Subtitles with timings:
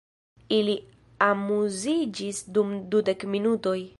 [0.59, 0.77] Ili
[1.25, 3.79] amuziĝis dum dudek minutoj.